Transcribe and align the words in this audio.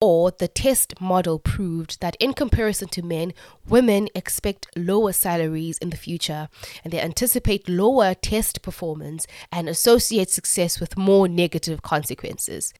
or 0.00 0.30
the 0.30 0.48
test 0.48 0.98
model 1.00 1.38
proved 1.38 2.00
that 2.00 2.16
in 2.18 2.32
comparison 2.32 2.88
to 2.88 3.02
men, 3.02 3.34
women 3.68 4.08
expect 4.14 4.66
lower 4.74 5.12
salaries 5.12 5.76
in 5.78 5.90
the 5.90 5.96
future 5.96 6.48
and 6.82 6.92
they 6.92 7.00
anticipate 7.00 7.68
lower 7.68 8.14
test 8.14 8.62
performance 8.62 9.26
and 9.52 9.68
associate 9.68 10.30
success 10.30 10.80
with 10.80 10.96
more 10.96 11.28
negative 11.28 11.82
consequences. 11.82 12.72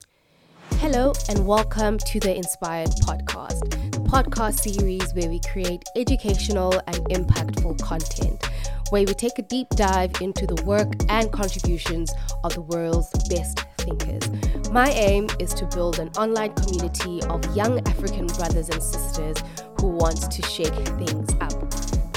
Hello, 0.78 1.12
and 1.28 1.46
welcome 1.46 1.98
to 1.98 2.20
the 2.20 2.34
Inspired 2.34 2.88
Podcast, 3.02 3.68
the 3.90 3.98
podcast 3.98 4.60
series 4.60 5.12
where 5.12 5.28
we 5.28 5.40
create 5.52 5.82
educational 5.94 6.72
and 6.86 6.96
impactful 7.10 7.82
content, 7.82 8.46
where 8.88 9.04
we 9.04 9.12
take 9.12 9.38
a 9.38 9.42
deep 9.42 9.68
dive 9.70 10.12
into 10.22 10.46
the 10.46 10.62
work 10.64 10.90
and 11.10 11.30
contributions 11.32 12.10
of 12.44 12.54
the 12.54 12.62
world's 12.62 13.10
best 13.28 13.60
thinkers. 13.76 14.22
My 14.70 14.90
aim 14.90 15.28
is 15.40 15.52
to 15.54 15.66
build 15.66 15.98
an 15.98 16.10
online 16.10 16.54
community 16.54 17.20
of 17.24 17.44
young 17.56 17.80
African 17.88 18.28
brothers 18.28 18.68
and 18.68 18.80
sisters 18.80 19.36
who 19.80 19.88
want 19.88 20.30
to 20.30 20.42
shake 20.42 20.72
things 20.72 21.28
up. 21.40 21.58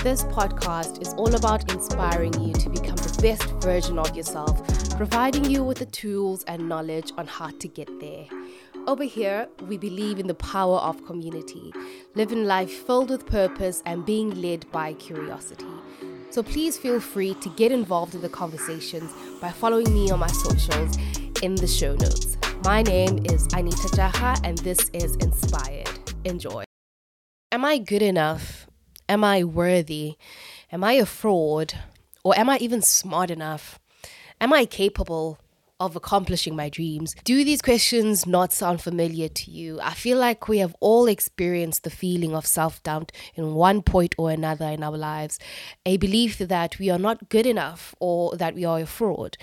This 0.04 0.24
podcast 0.26 1.02
is 1.02 1.16
all 1.16 1.34
about 1.34 1.72
inspiring 1.74 2.40
you 2.40 2.54
to 2.54 2.70
become 2.70 2.98
the 2.98 3.20
best 3.24 3.50
version 3.64 3.98
of 3.98 4.16
yourself, 4.16 4.62
providing 4.96 5.46
you 5.46 5.64
with 5.64 5.80
the 5.80 5.88
tools 5.88 6.44
and 6.44 6.70
knowledge 6.70 7.12
on 7.18 7.26
how 7.26 7.50
to 7.58 7.68
get 7.68 7.90
there. 8.00 8.28
Over 8.86 9.04
here, 9.04 9.50
we 9.68 9.80
believe 9.80 10.20
in 10.20 10.28
the 10.28 10.36
power 10.36 10.78
of 10.78 11.04
community, 11.08 11.74
living 12.14 12.46
life 12.46 12.70
filled 12.70 13.10
with 13.10 13.26
purpose 13.26 13.82
and 13.88 14.06
being 14.06 14.30
led 14.40 14.72
by 14.72 14.94
curiosity. 14.94 15.66
So 16.30 16.44
please 16.44 16.78
feel 16.78 17.00
free 17.00 17.34
to 17.34 17.50
get 17.50 17.72
involved 17.72 18.14
in 18.14 18.22
the 18.22 18.30
conversations 18.30 19.12
by 19.42 19.50
following 19.50 19.92
me 19.92 20.12
on 20.12 20.20
my 20.20 20.28
socials 20.28 20.98
in 21.44 21.56
the 21.56 21.68
show 21.68 21.94
notes. 21.96 22.38
My 22.64 22.82
name 22.84 23.20
is 23.26 23.48
Anita 23.54 23.90
Jaha, 23.90 24.40
and 24.46 24.58
this 24.60 24.90
is 24.94 25.18
Inspired. 25.18 25.90
Enjoy. 26.24 26.64
Am 27.52 27.66
I 27.66 27.80
good 27.80 28.02
enough? 28.02 28.66
Am 29.10 29.26
I 29.26 29.44
worthy? 29.44 30.16
Am 30.72 30.86
I 30.86 30.94
a 30.94 31.06
fraud? 31.06 31.74
Or 32.24 32.34
am 32.40 32.50
I 32.50 32.60
even 32.60 32.82
smart 32.82 33.30
enough? 33.30 33.78
Am 34.40 34.54
I 34.54 34.64
capable? 34.64 35.38
Of 35.86 35.96
accomplishing 35.96 36.56
my 36.56 36.70
dreams. 36.70 37.16
Do 37.24 37.44
these 37.44 37.62
questions 37.62 38.26
not 38.26 38.54
sound 38.54 38.82
familiar 38.82 39.30
to 39.30 39.52
you? 39.52 39.80
I 39.82 39.94
feel 39.94 40.18
like 40.18 40.48
we 40.48 40.60
have 40.60 40.76
all 40.80 41.08
experienced 41.08 41.84
the 41.84 41.90
feeling 41.90 42.36
of 42.36 42.46
self 42.46 42.82
doubt 42.84 43.12
in 43.36 43.54
one 43.54 43.82
point 43.82 44.16
or 44.18 44.32
another 44.32 44.66
in 44.66 44.84
our 44.84 44.98
lives, 44.98 45.40
a 45.86 45.98
belief 45.98 46.38
that 46.38 46.80
we 46.80 46.90
are 46.90 47.00
not 47.00 47.30
good 47.30 47.46
enough 47.46 47.96
or 48.00 48.36
that 48.38 48.56
we 48.56 48.66
are 48.66 48.80
a 48.80 48.86
fraud. 48.86 49.38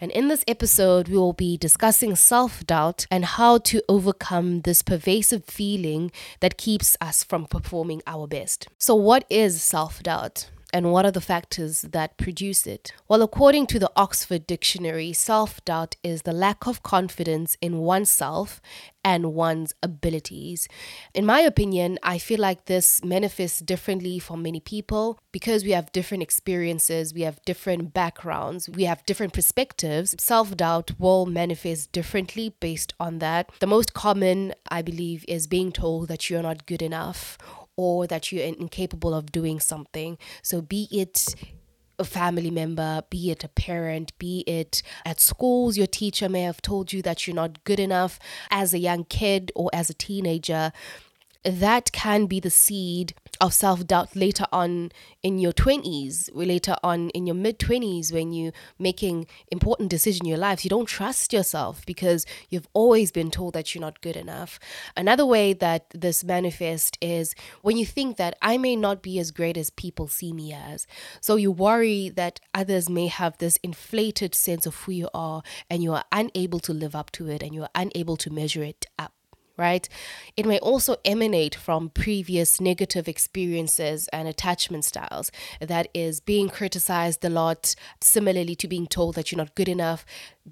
And 0.00 0.10
in 0.10 0.28
this 0.28 0.44
episode, 0.46 1.08
we 1.08 1.16
will 1.16 1.32
be 1.32 1.56
discussing 1.56 2.14
self 2.16 2.66
doubt 2.66 3.06
and 3.10 3.24
how 3.24 3.58
to 3.58 3.82
overcome 3.88 4.62
this 4.62 4.82
pervasive 4.82 5.44
feeling 5.44 6.10
that 6.40 6.58
keeps 6.58 6.96
us 7.00 7.24
from 7.24 7.46
performing 7.46 8.02
our 8.06 8.26
best. 8.26 8.68
So, 8.78 8.94
what 8.94 9.24
is 9.30 9.62
self 9.62 10.02
doubt? 10.02 10.50
And 10.76 10.92
what 10.92 11.06
are 11.06 11.10
the 11.10 11.22
factors 11.22 11.80
that 11.80 12.18
produce 12.18 12.66
it? 12.66 12.92
Well, 13.08 13.22
according 13.22 13.66
to 13.68 13.78
the 13.78 13.90
Oxford 13.96 14.46
Dictionary, 14.46 15.14
self 15.14 15.64
doubt 15.64 15.96
is 16.02 16.22
the 16.22 16.34
lack 16.34 16.66
of 16.66 16.82
confidence 16.82 17.56
in 17.62 17.78
oneself 17.78 18.60
and 19.02 19.32
one's 19.32 19.72
abilities. 19.82 20.68
In 21.14 21.24
my 21.24 21.40
opinion, 21.40 21.98
I 22.02 22.18
feel 22.18 22.40
like 22.40 22.66
this 22.66 23.02
manifests 23.02 23.60
differently 23.60 24.18
for 24.18 24.36
many 24.36 24.60
people 24.60 25.18
because 25.32 25.64
we 25.64 25.70
have 25.70 25.92
different 25.92 26.22
experiences, 26.22 27.14
we 27.14 27.22
have 27.22 27.40
different 27.46 27.94
backgrounds, 27.94 28.68
we 28.68 28.84
have 28.84 29.06
different 29.06 29.32
perspectives. 29.32 30.14
Self 30.18 30.54
doubt 30.58 30.90
will 30.98 31.24
manifest 31.24 31.90
differently 31.90 32.54
based 32.60 32.92
on 33.00 33.20
that. 33.20 33.48
The 33.60 33.66
most 33.66 33.94
common, 33.94 34.52
I 34.70 34.82
believe, 34.82 35.24
is 35.26 35.46
being 35.46 35.72
told 35.72 36.08
that 36.08 36.28
you're 36.28 36.42
not 36.42 36.66
good 36.66 36.82
enough 36.82 37.38
or 37.76 38.06
that 38.06 38.32
you're 38.32 38.44
incapable 38.44 39.14
of 39.14 39.32
doing 39.32 39.60
something. 39.60 40.18
So, 40.42 40.60
be 40.60 40.88
it 40.90 41.34
a 41.98 42.04
family 42.04 42.50
member, 42.50 43.02
be 43.08 43.30
it 43.30 43.44
a 43.44 43.48
parent, 43.48 44.16
be 44.18 44.44
it 44.46 44.82
at 45.04 45.20
schools, 45.20 45.76
your 45.76 45.86
teacher 45.86 46.28
may 46.28 46.42
have 46.42 46.60
told 46.60 46.92
you 46.92 47.02
that 47.02 47.26
you're 47.26 47.36
not 47.36 47.64
good 47.64 47.80
enough 47.80 48.18
as 48.50 48.74
a 48.74 48.78
young 48.78 49.04
kid 49.04 49.52
or 49.54 49.70
as 49.72 49.88
a 49.88 49.94
teenager 49.94 50.72
that 51.46 51.92
can 51.92 52.26
be 52.26 52.40
the 52.40 52.50
seed 52.50 53.14
of 53.40 53.54
self 53.54 53.86
doubt 53.86 54.16
later 54.16 54.46
on 54.52 54.90
in 55.22 55.38
your 55.38 55.52
20s, 55.52 56.30
later 56.34 56.76
on 56.82 57.10
in 57.10 57.26
your 57.26 57.34
mid 57.34 57.58
20s, 57.58 58.12
when 58.12 58.32
you're 58.32 58.52
making 58.78 59.26
important 59.52 59.90
decisions 59.90 60.20
in 60.22 60.28
your 60.28 60.38
life. 60.38 60.64
You 60.64 60.70
don't 60.70 60.88
trust 60.88 61.32
yourself 61.32 61.84
because 61.86 62.26
you've 62.48 62.68
always 62.72 63.12
been 63.12 63.30
told 63.30 63.54
that 63.54 63.74
you're 63.74 63.80
not 63.80 64.00
good 64.00 64.16
enough. 64.16 64.58
Another 64.96 65.24
way 65.24 65.52
that 65.52 65.86
this 65.94 66.24
manifests 66.24 66.98
is 67.00 67.34
when 67.62 67.76
you 67.76 67.86
think 67.86 68.16
that 68.16 68.36
I 68.42 68.58
may 68.58 68.74
not 68.74 69.02
be 69.02 69.18
as 69.18 69.30
great 69.30 69.56
as 69.56 69.70
people 69.70 70.08
see 70.08 70.32
me 70.32 70.52
as. 70.52 70.86
So 71.20 71.36
you 71.36 71.52
worry 71.52 72.08
that 72.10 72.40
others 72.54 72.88
may 72.88 73.06
have 73.06 73.38
this 73.38 73.58
inflated 73.62 74.34
sense 74.34 74.66
of 74.66 74.74
who 74.76 74.92
you 74.92 75.08
are 75.14 75.42
and 75.70 75.82
you 75.82 75.92
are 75.92 76.04
unable 76.10 76.60
to 76.60 76.72
live 76.72 76.96
up 76.96 77.12
to 77.12 77.28
it 77.28 77.42
and 77.42 77.54
you 77.54 77.62
are 77.62 77.70
unable 77.74 78.16
to 78.16 78.30
measure 78.30 78.62
it 78.62 78.86
up 78.98 79.15
right? 79.56 79.88
It 80.36 80.46
may 80.46 80.58
also 80.58 80.96
emanate 81.04 81.54
from 81.54 81.90
previous 81.90 82.60
negative 82.60 83.08
experiences 83.08 84.08
and 84.12 84.28
attachment 84.28 84.84
styles. 84.84 85.30
That 85.60 85.88
is 85.94 86.20
being 86.20 86.48
criticized 86.48 87.24
a 87.24 87.30
lot, 87.30 87.74
similarly 88.00 88.54
to 88.56 88.68
being 88.68 88.86
told 88.86 89.14
that 89.14 89.32
you're 89.32 89.38
not 89.38 89.54
good 89.54 89.68
enough, 89.68 90.04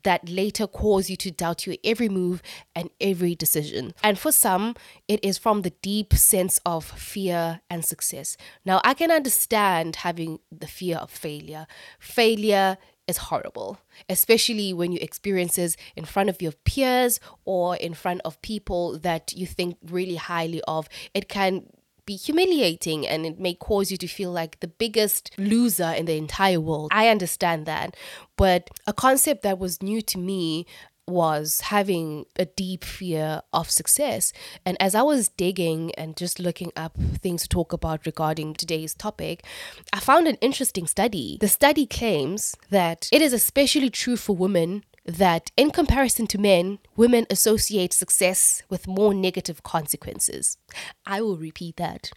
that 0.03 0.29
later 0.29 0.67
cause 0.67 1.09
you 1.09 1.17
to 1.17 1.31
doubt 1.31 1.67
your 1.67 1.77
every 1.85 2.09
move 2.09 2.43
and 2.75 2.91
every 3.01 3.35
decision. 3.35 3.95
And 4.03 4.19
for 4.19 4.33
some, 4.33 4.75
it 5.07 5.25
is 5.25 5.39
from 5.39 5.63
the 5.63 5.71
deep 5.83 6.15
sense 6.15 6.59
of 6.67 6.85
fear 6.85 7.61
and 7.71 7.85
success. 7.85 8.37
Now, 8.65 8.81
I 8.85 8.95
can 8.95 9.11
understand 9.11 9.97
having 9.97 10.41
the 10.51 10.67
fear 10.67 10.97
of 10.97 11.11
failure. 11.11 11.67
Failure 11.99 12.79
is 13.07 13.17
horrible, 13.19 13.79
especially 14.09 14.73
when 14.73 14.93
you 14.93 14.99
experiences 15.01 15.77
in 15.97 16.05
front 16.05 16.29
of 16.29 16.41
your 16.41 16.53
peers 16.65 17.21
or 17.45 17.77
in 17.77 17.95
front 17.95 18.21
of 18.25 18.41
people 18.43 18.99
that 19.01 19.33
you 19.33 19.47
think 19.47 19.77
really 19.85 20.17
highly 20.17 20.63
of. 20.67 20.89
It 21.13 21.29
can 21.29 21.67
be 22.07 22.17
humiliating 22.17 23.07
and 23.07 23.25
it 23.25 23.39
may 23.39 23.55
cause 23.55 23.91
you 23.91 23.97
to 23.97 24.07
feel 24.07 24.31
like 24.31 24.61
the 24.61 24.69
biggest 24.69 25.31
loser 25.39 25.91
in 25.91 26.07
the 26.07 26.17
entire 26.17 26.61
world. 26.61 26.91
I 26.93 27.09
understand 27.09 27.67
that. 27.67 27.97
But 28.37 28.71
a 28.87 28.93
concept 28.93 29.43
that 29.43 29.59
was 29.59 29.83
new 29.83 30.03
to 30.03 30.19
me 30.19 30.67
was 31.07 31.63
having 31.63 32.27
a 32.39 32.45
deep 32.45 32.85
fear 32.85 33.43
of 33.53 33.71
success. 33.71 34.33
And 34.65 34.77
as 34.81 34.95
I 34.95 35.03
was 35.03 35.29
digging 35.29 35.93
and 35.95 36.17
just 36.17 36.39
looking 36.39 36.73
up 36.77 36.97
things 36.97 37.43
to 37.43 37.49
talk 37.49 37.73
about 37.73 38.07
regarding 38.07 38.55
today's 38.55 38.95
topic, 38.95 39.45
I 39.93 40.01
found 40.01 40.27
an 40.27 40.37
interesting 40.41 40.87
study. 40.87 41.39
The 41.41 41.49
study 41.49 41.87
claims 41.87 42.57
that 42.71 43.09
it 43.13 43.23
is 43.23 43.33
especially 43.33 43.91
true 43.91 44.17
for 44.17 44.35
women 44.37 44.85
that 45.05 45.51
in 45.57 45.71
comparison 45.71 46.27
to 46.29 46.39
men, 46.39 46.79
women 46.97 47.27
associate 47.29 47.93
success 47.93 48.63
with 48.71 48.89
more 48.89 49.13
negative 49.13 49.63
consequences. 49.63 50.57
I 51.05 51.21
will 51.21 51.37
repeat 51.37 51.77
that. 51.77 52.11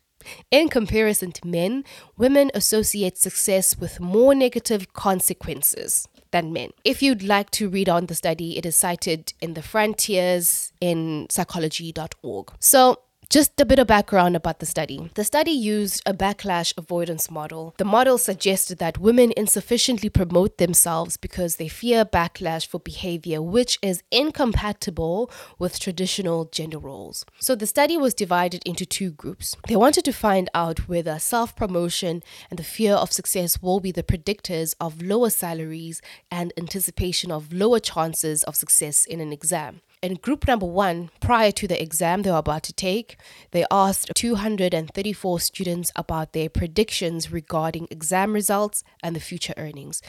In 0.52 0.70
comparison 0.70 1.32
to 1.34 1.48
men, 1.48 1.84
women 2.18 2.52
associate 2.54 3.18
success 3.18 3.78
with 3.78 4.00
more 4.00 4.34
negative 4.36 4.94
consequences 4.94 6.08
than 6.32 6.54
men. 6.54 6.72
If 6.84 7.02
you'd 7.02 7.24
like 7.24 7.52
to 7.52 7.70
read 7.70 7.90
on 7.90 8.08
the 8.08 8.16
study, 8.16 8.58
it 8.58 8.66
is 8.66 8.76
cited 8.76 9.34
in 9.42 9.54
the 9.54 9.62
frontiers 9.62 10.74
in 10.82 11.28
psychology.org. 11.30 12.52
So, 12.60 13.00
just 13.30 13.60
a 13.60 13.66
bit 13.66 13.80
of 13.80 13.88
background 13.88 14.36
about 14.36 14.60
the 14.60 14.66
study. 14.66 15.10
The 15.16 15.24
study 15.24 15.52
used 15.52 16.02
a 16.06 16.14
backlash 16.14 16.74
avoidance 16.78 17.30
model. 17.30 17.74
The 17.78 17.86
model 17.86 18.18
suggested 18.18 18.78
that 18.78 19.00
women 19.00 19.34
insufficiently 19.36 20.10
promote 20.10 20.58
themselves 20.58 21.18
because 21.18 21.58
they 21.58 21.68
fear 21.68 22.06
backlash 22.06 22.66
for 22.66 22.80
behavior 22.80 23.42
which 23.42 23.80
is 23.82 24.02
incompatible 24.12 25.30
with 25.60 25.80
traditional 25.80 26.46
gender 26.46 26.80
roles. 26.80 27.26
So 27.40 27.56
the 27.56 27.68
study 27.68 27.98
was 27.98 28.14
divided 28.14 28.62
into 28.66 28.86
two 28.86 29.12
groups. 29.12 29.56
They 29.68 29.76
wanted 29.76 30.06
to 30.06 30.14
find 30.14 30.50
out 30.54 30.88
whether 30.88 31.20
self 31.20 31.56
promotion 31.56 32.24
and 32.50 32.58
the 32.58 32.64
fear 32.64 32.94
of 32.94 33.12
success 33.12 33.62
will 33.62 33.80
be 33.80 33.92
the 33.92 34.04
predictors 34.04 34.74
of 34.80 35.02
lower 35.02 35.30
salaries 35.30 36.02
and 36.32 36.54
anticipation 36.58 37.32
of 37.32 37.52
lower 37.52 37.80
chances 37.80 38.44
of 38.44 38.56
success 38.56 39.06
in 39.06 39.20
an 39.20 39.34
exam. 39.34 39.82
In 40.08 40.14
group 40.14 40.48
number 40.48 40.66
one, 40.66 41.10
prior 41.20 41.52
to 41.52 41.68
the 41.68 41.82
exam 41.84 42.22
they 42.22 42.32
were 42.32 42.38
about 42.38 42.64
to 42.64 42.72
take, 42.72 43.18
they 43.52 43.66
asked 43.70 44.10
234 44.16 45.40
students 45.42 45.92
about 45.98 46.32
their 46.32 46.48
predictions 46.48 47.30
regarding 47.30 47.90
exam 47.92 48.32
results 48.32 48.86
and 49.04 49.14
the 49.14 49.20
future 49.20 49.54
earnings. 49.58 50.02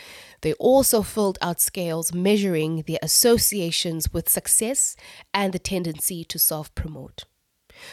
They 0.43 0.53
also 0.53 1.03
filled 1.03 1.37
out 1.43 1.61
scales 1.61 2.13
measuring 2.13 2.85
their 2.87 3.01
associations 3.03 4.13
with 4.13 4.29
success 4.29 4.95
and 5.35 5.53
the 5.53 5.59
tendency 5.59 6.23
to 6.27 6.39
self 6.39 6.73
promote. 6.77 7.25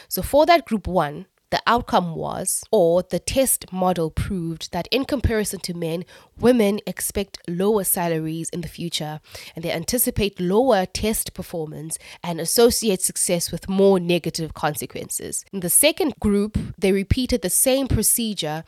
So, 0.06 0.22
for 0.22 0.46
that 0.46 0.64
group 0.64 0.86
one, 0.86 1.26
the 1.50 1.62
outcome 1.66 2.14
was, 2.14 2.64
or 2.70 3.02
the 3.02 3.18
test 3.18 3.72
model 3.72 4.10
proved, 4.10 4.72
that 4.72 4.88
in 4.90 5.04
comparison 5.04 5.60
to 5.60 5.74
men, 5.74 6.04
women 6.38 6.80
expect 6.86 7.38
lower 7.48 7.84
salaries 7.84 8.48
in 8.50 8.62
the 8.62 8.68
future 8.68 9.20
and 9.54 9.64
they 9.64 9.70
anticipate 9.70 10.40
lower 10.40 10.86
test 10.86 11.34
performance 11.34 11.98
and 12.22 12.40
associate 12.40 13.00
success 13.00 13.52
with 13.52 13.68
more 13.68 14.00
negative 14.00 14.54
consequences. 14.54 15.44
In 15.52 15.60
the 15.60 15.70
second 15.70 16.14
group, 16.20 16.58
they 16.78 16.92
repeated 16.92 17.42
the 17.42 17.50
same 17.50 17.86
procedure 17.86 18.64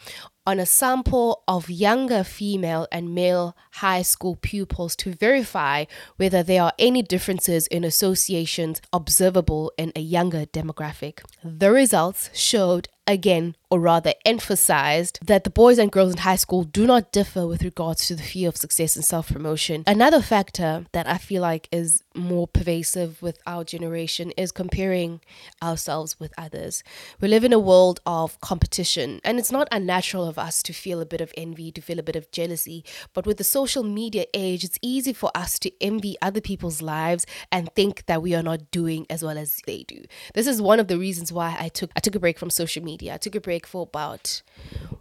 on 0.49 0.59
a 0.59 0.65
sample 0.65 1.43
of 1.47 1.69
younger 1.69 2.25
female 2.25 2.89
and 2.91 3.15
male 3.15 3.55
high 3.73 4.01
school 4.01 4.35
pupils 4.35 4.97
to 4.97 5.13
verify 5.13 5.85
whether 6.17 6.43
there 6.43 6.63
are 6.63 6.73
any 6.79 7.03
differences 7.03 7.67
in 7.67 7.85
associations 7.85 8.81
observable 8.91 9.71
in 9.77 9.93
a 9.95 10.01
younger 10.01 10.47
demographic. 10.47 11.21
The 11.45 11.71
results 11.71 12.31
showed 12.33 12.89
again, 13.09 13.57
or 13.71 13.81
rather 13.81 14.13
emphasized, 14.25 15.19
that 15.27 15.45
the 15.45 15.51
boys 15.51 15.79
and 15.79 15.91
girls 15.91 16.13
in 16.13 16.19
high 16.19 16.37
school 16.37 16.63
do 16.63 16.87
not 16.87 17.11
differ 17.11 17.47
with 17.47 17.63
regards 17.63 18.07
to 18.07 18.15
the 18.15 18.23
fear 18.23 18.49
of 18.49 18.57
success 18.57 18.95
and 18.95 19.05
self 19.05 19.33
promotion. 19.33 19.83
Another 19.87 20.21
factor 20.21 20.85
that 20.93 21.09
I 21.09 21.19
feel 21.19 21.43
like 21.43 21.69
is 21.73 22.05
more 22.15 22.47
pervasive 22.47 23.21
with 23.23 23.39
our 23.47 23.65
generation 23.65 24.31
is 24.33 24.53
comparing 24.53 25.21
ourselves 25.63 26.21
with 26.21 26.33
others. 26.37 26.83
We 27.21 27.29
live 27.29 27.45
in 27.45 27.53
a 27.53 27.59
world 27.59 28.01
of 28.05 28.41
competition, 28.41 29.21
and 29.25 29.39
it's 29.39 29.53
not 29.53 29.69
unnatural 29.73 30.29
of 30.29 30.39
us 30.39 30.63
to 30.65 30.73
feel 30.73 31.01
a 31.01 31.07
bit 31.07 31.21
of 31.21 31.33
envy, 31.37 31.73
to 31.73 31.81
feel 31.81 31.99
a 31.99 32.03
bit 32.03 32.17
of 32.17 32.31
jealousy. 32.31 32.85
But 33.15 33.27
with 33.27 33.39
the 33.39 33.45
social 33.45 33.83
media 33.83 34.27
age, 34.35 34.65
it's 34.65 34.79
easy 34.83 35.15
for 35.15 35.31
us 35.35 35.59
to 35.61 35.73
envy 35.81 36.17
other 36.21 36.43
people's 36.43 36.83
lives 36.83 37.25
and 37.51 37.75
think 37.75 38.05
that 38.07 38.23
we 38.23 38.35
are 38.35 38.43
not 38.43 38.71
doing 38.71 39.07
as 39.09 39.23
well 39.23 39.39
as 39.39 39.61
they 39.67 39.85
do. 39.85 40.05
This 40.35 40.47
is 40.47 40.61
one 40.61 40.79
of 40.79 40.89
the 40.89 40.99
reasons 40.99 41.33
why 41.33 41.57
I 41.59 41.69
took 41.69 41.91
I 41.97 42.01
took 42.01 42.15
a 42.15 42.21
break 42.21 42.39
from 42.39 42.51
social 42.51 42.85
media 42.85 42.98
media. 42.99 43.15
I 43.15 43.19
took 43.19 43.35
a 43.35 43.41
break 43.41 43.67
for 43.67 43.83
about 43.83 44.43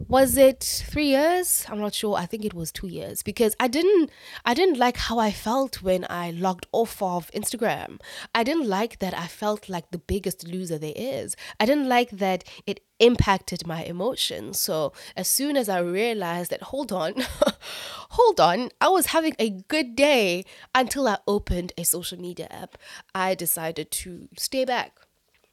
was 0.08 0.38
it 0.38 0.60
3 0.86 1.04
years? 1.04 1.66
I'm 1.68 1.80
not 1.80 1.94
sure. 1.94 2.16
I 2.16 2.24
think 2.24 2.44
it 2.44 2.54
was 2.54 2.72
2 2.72 2.88
years 2.88 3.22
because 3.22 3.54
I 3.60 3.68
didn't 3.68 4.10
I 4.44 4.54
didn't 4.54 4.78
like 4.78 4.96
how 4.96 5.18
I 5.18 5.30
felt 5.30 5.82
when 5.82 6.06
I 6.08 6.30
logged 6.30 6.66
off 6.72 7.02
of 7.02 7.30
Instagram. 7.32 8.00
I 8.34 8.42
didn't 8.42 8.68
like 8.68 9.00
that 9.00 9.14
I 9.14 9.26
felt 9.26 9.68
like 9.68 9.90
the 9.90 9.98
biggest 9.98 10.46
loser 10.46 10.78
there 10.78 10.94
is. 10.96 11.36
I 11.60 11.66
didn't 11.66 11.88
like 11.88 12.10
that 12.10 12.44
it 12.66 12.80
impacted 13.00 13.66
my 13.66 13.82
emotions. 13.84 14.60
So 14.60 14.92
as 15.16 15.28
soon 15.28 15.56
as 15.56 15.68
I 15.68 15.80
realized 15.80 16.50
that, 16.52 16.62
hold 16.62 16.90
on, 16.92 17.14
hold 18.18 18.40
on, 18.40 18.70
I 18.80 18.88
was 18.88 19.06
having 19.06 19.34
a 19.38 19.50
good 19.74 19.94
day 19.94 20.44
until 20.74 21.06
I 21.06 21.18
opened 21.26 21.72
a 21.76 21.84
social 21.84 22.18
media 22.18 22.48
app, 22.50 22.78
I 23.14 23.34
decided 23.34 23.90
to 24.02 24.28
stay 24.36 24.64
back. 24.64 24.92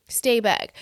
Stay 0.08 0.40
back 0.40 0.74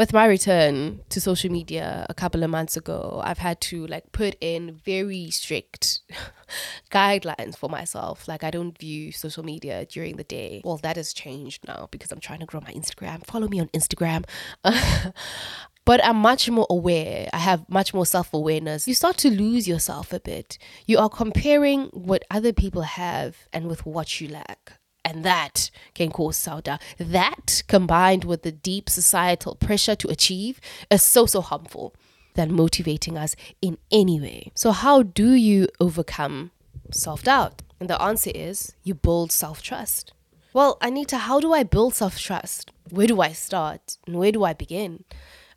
with 0.00 0.14
my 0.14 0.24
return 0.24 0.98
to 1.10 1.20
social 1.20 1.52
media 1.52 2.06
a 2.08 2.14
couple 2.14 2.42
of 2.42 2.48
months 2.48 2.74
ago, 2.74 3.20
I've 3.22 3.36
had 3.36 3.60
to 3.68 3.86
like 3.86 4.12
put 4.12 4.34
in 4.40 4.80
very 4.82 5.30
strict 5.30 6.00
guidelines 6.90 7.54
for 7.54 7.68
myself. 7.68 8.26
Like 8.26 8.42
I 8.42 8.50
don't 8.50 8.78
view 8.78 9.12
social 9.12 9.44
media 9.44 9.84
during 9.84 10.16
the 10.16 10.24
day. 10.24 10.62
Well, 10.64 10.78
that 10.78 10.96
has 10.96 11.12
changed 11.12 11.68
now 11.68 11.88
because 11.90 12.10
I'm 12.12 12.18
trying 12.18 12.40
to 12.40 12.46
grow 12.46 12.62
my 12.62 12.72
Instagram. 12.72 13.26
Follow 13.26 13.46
me 13.46 13.60
on 13.60 13.68
Instagram. 13.68 14.24
but 15.84 16.02
I'm 16.02 16.16
much 16.16 16.48
more 16.48 16.66
aware. 16.70 17.28
I 17.34 17.38
have 17.38 17.68
much 17.68 17.92
more 17.92 18.06
self 18.06 18.32
awareness. 18.32 18.88
You 18.88 18.94
start 18.94 19.18
to 19.18 19.30
lose 19.30 19.68
yourself 19.68 20.14
a 20.14 20.20
bit. 20.20 20.56
You 20.86 20.96
are 20.96 21.10
comparing 21.10 21.88
what 21.88 22.24
other 22.30 22.54
people 22.54 22.82
have 22.82 23.36
and 23.52 23.68
with 23.68 23.84
what 23.84 24.18
you 24.18 24.28
lack 24.28 24.79
and 25.10 25.24
that 25.24 25.70
can 25.94 26.10
cause 26.10 26.36
self 26.36 26.62
doubt. 26.64 26.80
That 26.98 27.64
combined 27.66 28.24
with 28.24 28.42
the 28.42 28.52
deep 28.52 28.88
societal 28.88 29.56
pressure 29.56 29.96
to 29.96 30.08
achieve 30.08 30.60
is 30.88 31.02
so, 31.02 31.26
so 31.26 31.40
harmful 31.40 31.94
than 32.34 32.52
motivating 32.52 33.18
us 33.18 33.34
in 33.60 33.76
any 33.90 34.20
way. 34.20 34.52
So, 34.54 34.70
how 34.70 35.02
do 35.02 35.32
you 35.32 35.66
overcome 35.80 36.52
self 36.92 37.24
doubt? 37.24 37.62
And 37.80 37.90
the 37.90 38.00
answer 38.00 38.30
is 38.32 38.76
you 38.84 38.94
build 38.94 39.32
self 39.32 39.62
trust. 39.62 40.12
Well, 40.52 40.78
Anita, 40.80 41.18
how 41.18 41.40
do 41.40 41.52
I 41.52 41.64
build 41.64 41.94
self 41.94 42.16
trust? 42.16 42.70
Where 42.88 43.08
do 43.08 43.20
I 43.20 43.32
start? 43.32 43.96
And 44.06 44.16
where 44.16 44.32
do 44.32 44.44
I 44.44 44.52
begin? 44.52 45.04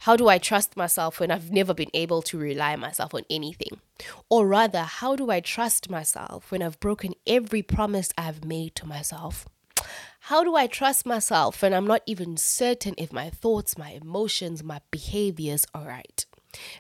How 0.04 0.18
do 0.18 0.28
I 0.28 0.38
trust 0.38 0.76
myself 0.76 1.22
when 1.22 1.32
I've 1.32 1.50
never 1.50 1.74
been 1.74 1.90
able 1.94 2.22
to 2.24 2.38
rely 2.38 2.76
myself 2.76 3.14
on 3.14 3.22
anything? 3.30 3.80
Or 4.30 4.46
rather, 4.46 4.82
how 4.82 5.16
do 5.16 5.32
I 5.32 5.40
trust 5.40 5.90
myself 5.90 6.52
when 6.52 6.62
I've 6.62 6.78
broken 6.82 7.14
every 7.26 7.62
promise 7.62 8.10
I've 8.18 8.44
made 8.44 8.76
to 8.76 8.86
myself? 8.86 9.48
How 10.28 10.44
do 10.44 10.58
I 10.58 10.68
trust 10.68 11.06
myself 11.06 11.62
when 11.62 11.74
I'm 11.74 11.88
not 11.88 12.02
even 12.06 12.36
certain 12.36 12.96
if 12.98 13.14
my 13.14 13.30
thoughts, 13.30 13.78
my 13.78 13.92
emotions, 13.92 14.62
my 14.62 14.82
behaviors 14.92 15.66
are 15.74 15.88
right? 15.88 16.26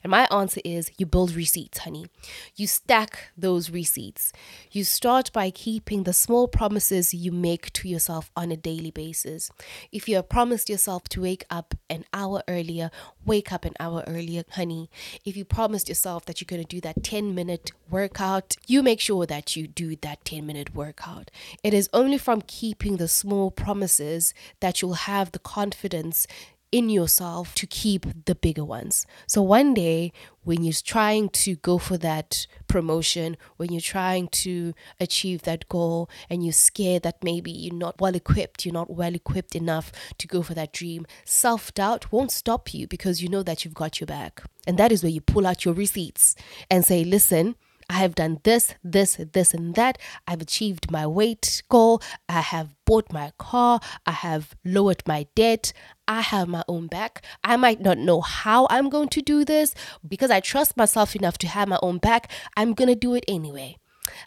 And 0.03 0.11
my 0.11 0.27
answer 0.31 0.61
is 0.63 0.91
you 0.97 1.05
build 1.05 1.33
receipts, 1.33 1.79
honey. 1.79 2.07
You 2.55 2.67
stack 2.67 3.31
those 3.37 3.69
receipts. 3.69 4.31
You 4.71 4.83
start 4.83 5.31
by 5.33 5.49
keeping 5.49 6.03
the 6.03 6.13
small 6.13 6.47
promises 6.47 7.13
you 7.13 7.31
make 7.31 7.71
to 7.73 7.87
yourself 7.87 8.31
on 8.35 8.51
a 8.51 8.57
daily 8.57 8.91
basis. 8.91 9.49
If 9.91 10.07
you 10.07 10.15
have 10.17 10.29
promised 10.29 10.69
yourself 10.69 11.03
to 11.09 11.21
wake 11.21 11.45
up 11.49 11.75
an 11.89 12.05
hour 12.13 12.43
earlier, 12.47 12.91
wake 13.25 13.51
up 13.51 13.65
an 13.65 13.73
hour 13.79 14.03
earlier, 14.07 14.43
honey. 14.51 14.89
If 15.25 15.37
you 15.37 15.45
promised 15.45 15.89
yourself 15.89 16.25
that 16.25 16.41
you're 16.41 16.45
going 16.47 16.63
to 16.63 16.75
do 16.75 16.81
that 16.81 17.03
10 17.03 17.33
minute 17.35 17.71
workout, 17.89 18.55
you 18.67 18.83
make 18.83 18.99
sure 18.99 19.25
that 19.25 19.55
you 19.55 19.67
do 19.67 19.95
that 19.97 20.25
10 20.25 20.45
minute 20.45 20.75
workout. 20.75 21.31
It 21.63 21.73
is 21.73 21.89
only 21.93 22.17
from 22.17 22.41
keeping 22.41 22.97
the 22.97 23.07
small 23.07 23.51
promises 23.51 24.33
that 24.59 24.81
you'll 24.81 24.93
have 24.93 25.31
the 25.31 25.39
confidence 25.39 26.27
in 26.73 26.89
yourself 26.89 27.53
to 27.53 27.67
keep 27.67 28.07
the 28.25 28.33
bigger 28.33 28.65
ones. 28.65 29.05
So 29.27 29.43
one 29.43 29.75
day, 29.75 30.11
when 30.43 30.63
you're 30.63 30.73
trying 30.73 31.29
to 31.29 31.55
go 31.57 31.77
for 31.77 31.99
that 31.99 32.47
promotion, 32.67 33.37
when 33.57 33.71
you're 33.71 33.79
trying 33.79 34.27
to 34.29 34.73
achieve 34.99 35.43
that 35.43 35.69
goal, 35.69 36.09
and 36.31 36.43
you're 36.43 36.51
scared 36.51 37.03
that 37.03 37.23
maybe 37.23 37.51
you're 37.51 37.75
not 37.75 38.01
well 38.01 38.15
equipped, 38.15 38.65
you're 38.65 38.73
not 38.73 38.89
well 38.89 39.13
equipped 39.13 39.55
enough 39.55 39.91
to 40.17 40.27
go 40.27 40.41
for 40.41 40.55
that 40.55 40.73
dream, 40.73 41.05
self 41.25 41.71
doubt 41.75 42.11
won't 42.11 42.31
stop 42.31 42.73
you 42.73 42.87
because 42.87 43.21
you 43.21 43.29
know 43.29 43.43
that 43.43 43.63
you've 43.63 43.75
got 43.75 43.99
your 43.99 44.07
back. 44.07 44.41
And 44.65 44.79
that 44.79 44.91
is 44.91 45.03
where 45.03 45.11
you 45.11 45.21
pull 45.21 45.45
out 45.45 45.65
your 45.65 45.75
receipts 45.75 46.35
and 46.71 46.83
say, 46.83 47.03
listen, 47.03 47.55
I 47.89 47.93
have 47.93 48.15
done 48.15 48.39
this, 48.43 48.75
this, 48.83 49.17
this, 49.33 49.53
and 49.53 49.75
that. 49.75 49.97
I've 50.27 50.41
achieved 50.41 50.91
my 50.91 51.05
weight 51.07 51.63
goal. 51.69 52.01
I 52.27 52.41
have 52.41 52.75
bought 52.85 53.11
my 53.11 53.31
car. 53.37 53.79
I 54.05 54.11
have 54.11 54.55
lowered 54.65 55.03
my 55.07 55.27
debt. 55.35 55.73
I 56.07 56.21
have 56.21 56.47
my 56.47 56.63
own 56.67 56.87
back. 56.87 57.23
I 57.43 57.55
might 57.55 57.81
not 57.81 57.97
know 57.97 58.21
how 58.21 58.67
I'm 58.69 58.89
going 58.89 59.09
to 59.09 59.21
do 59.21 59.45
this 59.45 59.73
because 60.07 60.31
I 60.31 60.39
trust 60.39 60.75
myself 60.75 61.15
enough 61.15 61.37
to 61.39 61.47
have 61.47 61.67
my 61.67 61.79
own 61.81 61.97
back. 61.97 62.31
I'm 62.57 62.73
going 62.73 62.89
to 62.89 62.95
do 62.95 63.13
it 63.13 63.23
anyway. 63.27 63.77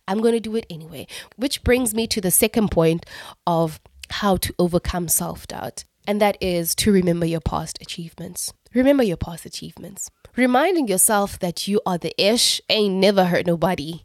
I'm 0.09 0.21
going 0.21 0.35
to 0.35 0.41
do 0.41 0.57
it 0.57 0.67
anyway. 0.71 1.07
Which 1.37 1.63
brings 1.63 1.95
me 1.95 2.07
to 2.09 2.21
the 2.21 2.31
second 2.31 2.71
point 2.71 3.05
of 3.47 3.81
how 4.11 4.37
to 4.39 4.55
overcome 4.59 5.09
self 5.09 5.47
doubt, 5.47 5.85
and 6.07 6.21
that 6.21 6.37
is 6.41 6.75
to 6.77 6.93
remember 6.93 7.27
your 7.27 7.41
past 7.41 7.79
achievements. 7.83 8.53
Remember 8.77 9.03
your 9.03 9.17
past 9.17 9.47
achievements 9.47 10.11
reminding 10.37 10.87
yourself 10.87 11.39
that 11.39 11.67
you 11.67 11.81
are 11.87 11.97
the 11.97 12.13
ish 12.23 12.61
ain't 12.69 12.93
never 12.93 13.25
hurt 13.25 13.47
nobody. 13.47 14.03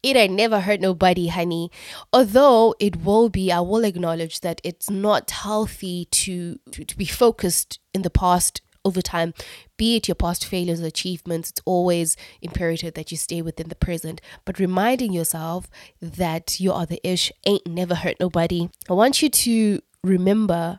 It 0.00 0.14
ain't 0.14 0.34
never 0.34 0.60
hurt 0.60 0.80
nobody, 0.80 1.26
honey. 1.26 1.72
Although 2.12 2.76
it 2.78 3.02
will 3.02 3.28
be, 3.30 3.50
I 3.50 3.58
will 3.58 3.82
acknowledge 3.82 4.42
that 4.42 4.60
it's 4.62 4.88
not 4.88 5.32
healthy 5.32 6.04
to, 6.12 6.60
to, 6.70 6.84
to 6.84 6.96
be 6.96 7.04
focused 7.04 7.80
in 7.92 8.02
the 8.02 8.10
past 8.10 8.62
over 8.84 9.02
time, 9.02 9.34
be 9.76 9.96
it 9.96 10.06
your 10.06 10.14
past 10.14 10.44
failures 10.44 10.80
or 10.80 10.86
achievements, 10.86 11.50
it's 11.50 11.60
always 11.64 12.16
imperative 12.40 12.94
that 12.94 13.10
you 13.10 13.16
stay 13.16 13.42
within 13.42 13.70
the 13.70 13.74
present. 13.74 14.20
But 14.44 14.60
reminding 14.60 15.12
yourself 15.12 15.68
that 16.00 16.60
you 16.60 16.72
are 16.72 16.86
the 16.86 17.04
ish 17.04 17.32
ain't 17.44 17.66
never 17.66 17.96
hurt 17.96 18.20
nobody. 18.20 18.68
I 18.88 18.92
want 18.92 19.20
you 19.20 19.28
to 19.30 19.80
remember 20.04 20.78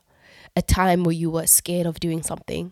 a 0.56 0.62
time 0.62 1.04
where 1.04 1.14
you 1.14 1.30
were 1.30 1.48
scared 1.48 1.88
of 1.88 2.00
doing 2.00 2.24
something 2.24 2.72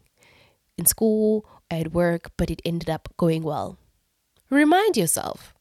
in 0.77 0.85
school 0.85 1.45
at 1.69 1.93
work, 1.93 2.31
but 2.37 2.49
it 2.49 2.61
ended 2.65 2.89
up 2.89 3.09
going 3.17 3.43
well. 3.43 3.77
Remind 4.49 4.97
yourself 4.97 5.53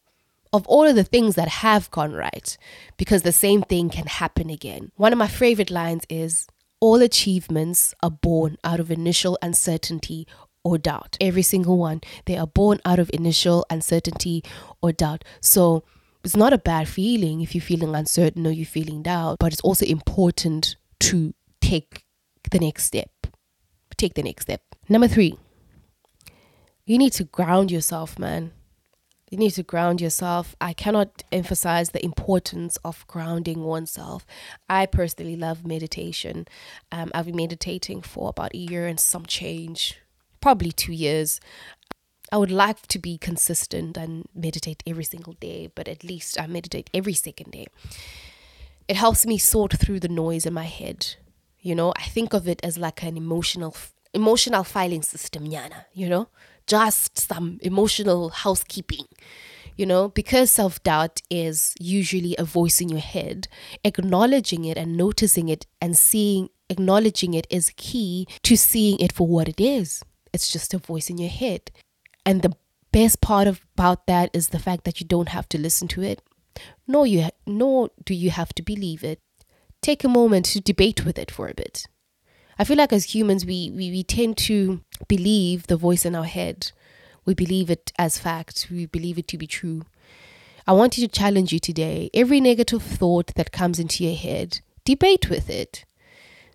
of 0.53 0.67
all 0.67 0.85
of 0.85 0.95
the 0.95 1.03
things 1.03 1.35
that 1.35 1.47
have 1.47 1.89
gone 1.91 2.13
right 2.13 2.57
because 2.97 3.21
the 3.21 3.31
same 3.31 3.61
thing 3.61 3.89
can 3.89 4.05
happen 4.05 4.49
again. 4.49 4.91
One 4.95 5.13
of 5.13 5.19
my 5.19 5.27
favorite 5.27 5.71
lines 5.71 6.03
is 6.09 6.47
All 6.81 7.01
achievements 7.01 7.93
are 8.01 8.09
born 8.09 8.57
out 8.63 8.79
of 8.79 8.89
initial 8.89 9.37
uncertainty 9.41 10.27
or 10.63 10.77
doubt. 10.77 11.15
Every 11.21 11.43
single 11.43 11.77
one. 11.77 12.01
They 12.25 12.37
are 12.37 12.47
born 12.47 12.79
out 12.85 12.99
of 12.99 13.09
initial 13.13 13.65
uncertainty 13.69 14.43
or 14.81 14.91
doubt. 14.91 15.23
So 15.41 15.83
it's 16.23 16.35
not 16.35 16.53
a 16.53 16.57
bad 16.57 16.87
feeling 16.87 17.41
if 17.41 17.53
you're 17.53 17.61
feeling 17.61 17.95
uncertain 17.95 18.45
or 18.47 18.51
you're 18.51 18.65
feeling 18.65 19.03
doubt, 19.03 19.37
but 19.39 19.53
it's 19.53 19.61
also 19.61 19.85
important 19.85 20.75
to 21.01 21.33
take 21.61 22.03
the 22.49 22.59
next 22.59 22.85
step. 22.85 23.09
Take 23.97 24.15
the 24.15 24.23
next 24.23 24.43
step. 24.43 24.70
Number 24.91 25.07
three, 25.07 25.37
you 26.85 26.97
need 26.97 27.13
to 27.13 27.23
ground 27.23 27.71
yourself, 27.71 28.19
man. 28.19 28.51
You 29.29 29.37
need 29.37 29.51
to 29.51 29.63
ground 29.63 30.01
yourself. 30.01 30.53
I 30.59 30.73
cannot 30.73 31.23
emphasize 31.31 31.91
the 31.91 32.03
importance 32.03 32.75
of 32.83 33.07
grounding 33.07 33.63
oneself. 33.63 34.25
I 34.69 34.85
personally 34.87 35.37
love 35.37 35.65
meditation. 35.65 36.45
Um, 36.91 37.09
I've 37.13 37.27
been 37.27 37.37
meditating 37.37 38.01
for 38.01 38.31
about 38.31 38.53
a 38.53 38.57
year 38.57 38.85
and 38.85 38.99
some 38.99 39.25
change 39.25 39.97
probably 40.41 40.73
two 40.73 40.91
years. 40.91 41.39
I 42.29 42.35
would 42.35 42.51
like 42.51 42.85
to 42.87 42.99
be 42.99 43.17
consistent 43.17 43.95
and 43.95 44.27
meditate 44.35 44.83
every 44.85 45.05
single 45.05 45.37
day, 45.39 45.71
but 45.73 45.87
at 45.87 46.03
least 46.03 46.37
I 46.37 46.47
meditate 46.47 46.89
every 46.93 47.13
second 47.13 47.51
day. 47.51 47.67
It 48.89 48.97
helps 48.97 49.25
me 49.25 49.37
sort 49.37 49.71
through 49.71 50.01
the 50.01 50.09
noise 50.09 50.45
in 50.45 50.53
my 50.53 50.65
head. 50.65 51.15
You 51.61 51.75
know, 51.75 51.93
I 51.95 52.03
think 52.09 52.33
of 52.33 52.45
it 52.45 52.59
as 52.61 52.77
like 52.77 53.03
an 53.03 53.15
emotional 53.15 53.73
emotional 54.13 54.63
filing 54.63 55.01
system, 55.01 55.47
Yana, 55.47 55.85
you 55.93 56.09
know? 56.09 56.27
Just 56.67 57.17
some 57.17 57.59
emotional 57.61 58.29
housekeeping. 58.29 59.05
You 59.77 59.85
know, 59.85 60.09
because 60.09 60.51
self 60.51 60.83
doubt 60.83 61.21
is 61.29 61.73
usually 61.79 62.35
a 62.37 62.43
voice 62.43 62.81
in 62.81 62.89
your 62.89 62.99
head, 62.99 63.47
acknowledging 63.83 64.65
it 64.65 64.77
and 64.77 64.97
noticing 64.97 65.47
it 65.49 65.65
and 65.81 65.97
seeing, 65.97 66.49
acknowledging 66.69 67.33
it 67.33 67.47
is 67.49 67.71
key 67.77 68.27
to 68.43 68.57
seeing 68.57 68.99
it 68.99 69.11
for 69.13 69.25
what 69.25 69.47
it 69.47 69.59
is. 69.59 70.03
It's 70.33 70.51
just 70.51 70.73
a 70.73 70.77
voice 70.77 71.09
in 71.09 71.17
your 71.17 71.29
head. 71.29 71.71
And 72.25 72.41
the 72.41 72.53
best 72.91 73.21
part 73.21 73.47
of, 73.47 73.61
about 73.75 74.07
that 74.07 74.29
is 74.33 74.49
the 74.49 74.59
fact 74.59 74.83
that 74.83 74.99
you 74.99 75.07
don't 75.07 75.29
have 75.29 75.47
to 75.49 75.57
listen 75.57 75.87
to 75.89 76.03
it, 76.03 76.21
nor 76.87 77.07
you 77.07 77.29
nor 77.47 77.89
do 78.05 78.13
you 78.13 78.29
have 78.29 78.53
to 78.55 78.61
believe 78.61 79.03
it. 79.03 79.19
Take 79.81 80.03
a 80.03 80.09
moment 80.09 80.45
to 80.47 80.61
debate 80.61 81.05
with 81.05 81.17
it 81.17 81.31
for 81.31 81.47
a 81.47 81.55
bit. 81.55 81.87
I 82.61 82.63
feel 82.63 82.77
like 82.77 82.93
as 82.93 83.15
humans, 83.15 83.43
we, 83.43 83.71
we, 83.71 83.89
we 83.89 84.03
tend 84.03 84.37
to 84.37 84.81
believe 85.07 85.65
the 85.65 85.75
voice 85.75 86.05
in 86.05 86.13
our 86.13 86.25
head. 86.25 86.71
We 87.25 87.33
believe 87.33 87.71
it 87.71 87.91
as 87.97 88.19
fact. 88.19 88.67
We 88.69 88.85
believe 88.85 89.17
it 89.17 89.27
to 89.29 89.37
be 89.39 89.47
true. 89.47 89.81
I 90.67 90.73
want 90.73 90.95
you 90.95 91.07
to 91.07 91.11
challenge 91.11 91.51
you 91.51 91.57
today. 91.57 92.11
Every 92.13 92.39
negative 92.39 92.83
thought 92.83 93.33
that 93.33 93.51
comes 93.51 93.79
into 93.79 94.03
your 94.03 94.15
head, 94.15 94.59
debate 94.85 95.27
with 95.27 95.49
it. 95.49 95.85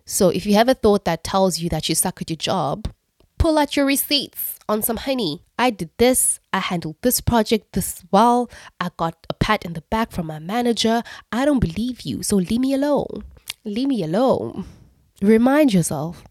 So 0.05 0.29
if 0.29 0.45
you 0.45 0.53
have 0.53 0.69
a 0.69 0.75
thought 0.75 1.03
that 1.03 1.25
tells 1.25 1.59
you 1.59 1.67
that 1.71 1.89
you 1.89 1.95
suck 1.95 2.21
at 2.21 2.29
your 2.29 2.37
job, 2.37 2.89
pull 3.37 3.57
out 3.57 3.75
your 3.75 3.85
receipts 3.85 4.59
on 4.69 4.81
some 4.81 4.95
honey. 4.95 5.43
I 5.59 5.71
did 5.71 5.89
this. 5.97 6.39
I 6.53 6.59
handled 6.59 6.95
this 7.01 7.19
project 7.19 7.73
this 7.73 8.05
well. 8.11 8.49
I 8.79 8.91
got 8.95 9.27
a 9.29 9.33
pat 9.33 9.65
in 9.65 9.73
the 9.73 9.81
back 9.81 10.13
from 10.13 10.27
my 10.27 10.39
manager. 10.39 11.03
I 11.33 11.43
don't 11.43 11.59
believe 11.59 12.03
you, 12.03 12.23
so 12.23 12.37
leave 12.37 12.61
me 12.61 12.73
alone. 12.73 13.25
Leave 13.65 13.89
me 13.89 14.03
alone. 14.05 14.63
Remind 15.21 15.73
yourself 15.73 16.23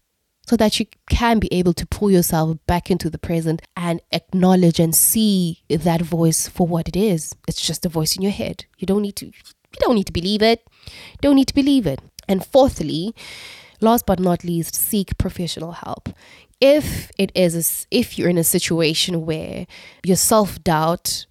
so 0.47 0.55
that 0.55 0.79
you 0.79 0.85
can 1.09 1.39
be 1.39 1.53
able 1.53 1.73
to 1.73 1.85
pull 1.85 2.09
yourself 2.09 2.57
back 2.67 2.89
into 2.89 3.09
the 3.09 3.17
present 3.17 3.61
and 3.75 4.01
acknowledge 4.11 4.79
and 4.79 4.95
see 4.95 5.61
that 5.69 6.01
voice 6.01 6.47
for 6.47 6.65
what 6.65 6.87
it 6.87 6.95
is. 6.95 7.35
It's 7.47 7.61
just 7.61 7.85
a 7.85 7.89
voice 7.89 8.15
in 8.15 8.21
your 8.21 8.31
head. 8.31 8.65
You 8.77 8.87
don't 8.87 9.01
need 9.01 9.17
to 9.17 9.25
you 9.25 9.79
don't 9.81 9.95
need 9.95 10.07
to 10.07 10.13
believe 10.13 10.41
it. 10.41 10.63
You 10.85 11.19
don't 11.21 11.35
need 11.35 11.49
to 11.49 11.53
believe 11.53 11.85
it. 11.85 11.99
And 12.29 12.45
fourthly, 12.45 13.13
last 13.81 14.05
but 14.05 14.19
not 14.19 14.43
least, 14.45 14.73
seek 14.73 15.17
professional 15.17 15.73
help. 15.73 16.09
If 16.61 17.11
it 17.17 17.31
is 17.35 17.85
if 17.91 18.17
you're 18.17 18.29
in 18.29 18.37
a 18.37 18.43
situation 18.43 19.25
where 19.25 19.67
your 20.03 20.15
self-doubt 20.15 21.26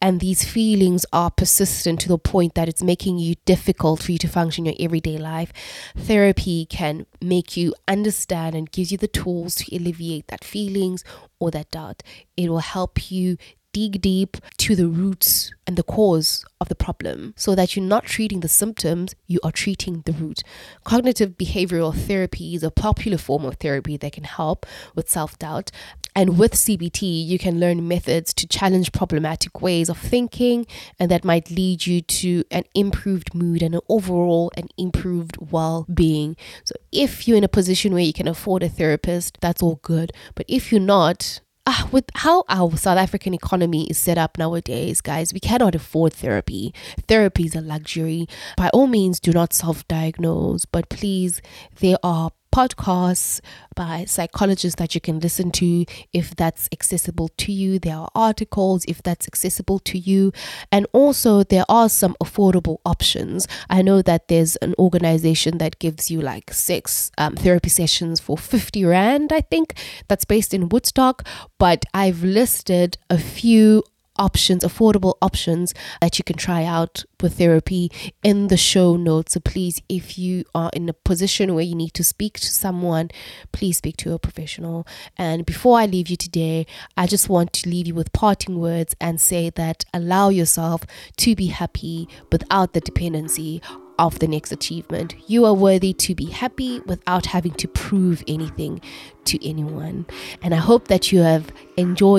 and 0.00 0.20
these 0.20 0.44
feelings 0.44 1.04
are 1.12 1.30
persistent 1.30 2.00
to 2.00 2.08
the 2.08 2.18
point 2.18 2.54
that 2.54 2.68
it's 2.68 2.82
making 2.82 3.18
you 3.18 3.34
difficult 3.44 4.02
for 4.02 4.12
you 4.12 4.18
to 4.18 4.28
function 4.28 4.64
your 4.64 4.74
everyday 4.78 5.18
life, 5.18 5.52
therapy 5.96 6.66
can 6.66 7.06
make 7.20 7.56
you 7.56 7.74
understand 7.88 8.54
and 8.54 8.70
gives 8.70 8.92
you 8.92 8.98
the 8.98 9.08
tools 9.08 9.56
to 9.56 9.76
alleviate 9.76 10.28
that 10.28 10.44
feelings 10.44 11.02
or 11.40 11.50
that 11.50 11.70
doubt. 11.70 12.02
It 12.36 12.48
will 12.48 12.60
help 12.60 13.10
you 13.10 13.38
dig 13.72 14.00
deep 14.00 14.36
to 14.56 14.74
the 14.74 14.88
roots 14.88 15.52
and 15.66 15.76
the 15.76 15.82
cause 15.82 16.44
of 16.60 16.68
the 16.68 16.74
problem 16.74 17.34
so 17.36 17.54
that 17.54 17.76
you're 17.76 17.84
not 17.84 18.04
treating 18.04 18.40
the 18.40 18.48
symptoms, 18.48 19.14
you 19.26 19.38
are 19.44 19.52
treating 19.52 20.02
the 20.06 20.12
root. 20.12 20.42
Cognitive 20.84 21.36
behavioral 21.36 21.94
therapy 21.94 22.54
is 22.54 22.62
a 22.62 22.70
popular 22.70 23.18
form 23.18 23.44
of 23.44 23.56
therapy 23.56 23.96
that 23.96 24.12
can 24.12 24.24
help 24.24 24.64
with 24.94 25.08
self 25.08 25.38
doubt. 25.38 25.70
And 26.18 26.36
with 26.36 26.54
CBT, 26.54 27.28
you 27.28 27.38
can 27.38 27.60
learn 27.60 27.86
methods 27.86 28.34
to 28.34 28.48
challenge 28.48 28.90
problematic 28.90 29.62
ways 29.62 29.88
of 29.88 29.96
thinking, 29.96 30.66
and 30.98 31.08
that 31.12 31.24
might 31.24 31.48
lead 31.48 31.86
you 31.86 32.00
to 32.00 32.42
an 32.50 32.64
improved 32.74 33.36
mood 33.36 33.62
and 33.62 33.76
an 33.76 33.80
overall 33.88 34.50
an 34.56 34.66
improved 34.76 35.36
well 35.52 35.86
being. 35.94 36.36
So, 36.64 36.74
if 36.90 37.28
you're 37.28 37.36
in 37.36 37.44
a 37.44 37.48
position 37.48 37.94
where 37.94 38.02
you 38.02 38.12
can 38.12 38.26
afford 38.26 38.64
a 38.64 38.68
therapist, 38.68 39.38
that's 39.40 39.62
all 39.62 39.76
good. 39.76 40.10
But 40.34 40.46
if 40.48 40.72
you're 40.72 40.80
not, 40.80 41.38
uh, 41.66 41.86
with 41.92 42.06
how 42.14 42.44
our 42.48 42.76
South 42.76 42.98
African 42.98 43.32
economy 43.32 43.86
is 43.88 43.96
set 43.96 44.18
up 44.18 44.38
nowadays, 44.38 45.00
guys, 45.00 45.32
we 45.32 45.38
cannot 45.38 45.76
afford 45.76 46.14
therapy. 46.14 46.74
Therapy 47.06 47.44
is 47.44 47.54
a 47.54 47.60
luxury. 47.60 48.26
By 48.56 48.70
all 48.70 48.88
means, 48.88 49.20
do 49.20 49.30
not 49.30 49.52
self 49.52 49.86
diagnose, 49.86 50.64
but 50.64 50.88
please, 50.88 51.40
there 51.78 51.98
are 52.02 52.32
podcasts 52.58 53.40
by 53.76 54.04
psychologists 54.04 54.76
that 54.80 54.92
you 54.92 55.00
can 55.00 55.20
listen 55.20 55.52
to 55.52 55.84
if 56.12 56.34
that's 56.34 56.68
accessible 56.72 57.28
to 57.36 57.52
you. 57.52 57.78
There 57.78 57.94
are 57.94 58.10
articles 58.16 58.84
if 58.88 59.00
that's 59.00 59.28
accessible 59.28 59.78
to 59.90 59.96
you. 59.96 60.32
And 60.72 60.84
also, 60.92 61.44
there 61.44 61.64
are 61.68 61.88
some 61.88 62.16
affordable 62.20 62.78
options. 62.84 63.46
I 63.70 63.82
know 63.82 64.02
that 64.02 64.26
there's 64.26 64.56
an 64.56 64.74
organization 64.76 65.58
that 65.58 65.78
gives 65.78 66.10
you 66.10 66.20
like 66.20 66.52
six 66.52 67.12
um, 67.16 67.36
therapy 67.36 67.68
sessions 67.68 68.18
for 68.18 68.36
50 68.36 68.84
Rand, 68.84 69.32
I 69.32 69.42
think, 69.42 69.74
that's 70.08 70.24
based 70.24 70.52
in 70.52 70.68
Woodstock. 70.68 71.24
But 71.60 71.84
I've 71.94 72.24
listed 72.24 72.98
a 73.08 73.18
few 73.18 73.84
options, 74.18 74.64
affordable 74.64 75.14
options 75.22 75.74
that 76.00 76.18
you 76.18 76.24
can 76.24 76.36
try 76.36 76.64
out 76.64 77.04
with 77.20 77.38
therapy 77.38 77.90
in 78.22 78.48
the 78.48 78.56
show 78.56 78.96
notes. 78.96 79.34
So 79.34 79.40
please, 79.40 79.80
if 79.88 80.18
you 80.18 80.44
are 80.54 80.70
in 80.72 80.88
a 80.88 80.92
position 80.92 81.54
where 81.54 81.64
you 81.64 81.74
need 81.74 81.94
to 81.94 82.04
speak 82.04 82.34
to 82.40 82.46
someone, 82.46 83.10
please 83.52 83.78
speak 83.78 83.96
to 83.98 84.12
a 84.12 84.18
professional. 84.18 84.86
And 85.16 85.46
before 85.46 85.78
I 85.78 85.86
leave 85.86 86.08
you 86.08 86.16
today, 86.16 86.66
I 86.96 87.06
just 87.06 87.28
want 87.28 87.52
to 87.54 87.68
leave 87.68 87.86
you 87.86 87.94
with 87.94 88.12
parting 88.12 88.58
words 88.58 88.94
and 89.00 89.20
say 89.20 89.50
that 89.50 89.84
allow 89.92 90.28
yourself 90.28 90.82
to 91.18 91.34
be 91.34 91.46
happy 91.46 92.08
without 92.30 92.72
the 92.72 92.80
dependency 92.80 93.62
of 93.98 94.20
the 94.20 94.28
next 94.28 94.52
achievement. 94.52 95.14
You 95.26 95.44
are 95.44 95.54
worthy 95.54 95.92
to 95.92 96.14
be 96.14 96.26
happy 96.26 96.80
without 96.80 97.26
having 97.26 97.52
to 97.54 97.66
prove 97.66 98.22
anything 98.28 98.80
to 99.24 99.44
anyone. 99.46 100.06
And 100.40 100.54
I 100.54 100.58
hope 100.58 100.86
that 100.88 101.10
you 101.10 101.20
have 101.20 101.52
enjoyed 101.76 102.16